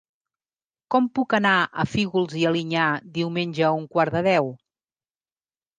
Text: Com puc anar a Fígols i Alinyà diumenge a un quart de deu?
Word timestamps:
Com 0.95 1.09
puc 1.19 1.35
anar 1.39 1.51
a 1.61 1.85
Fígols 1.91 2.35
i 2.41 2.49
Alinyà 2.53 2.89
diumenge 3.19 3.69
a 3.69 3.73
un 3.83 3.89
quart 3.95 4.19
de 4.19 4.27
deu? 4.33 4.53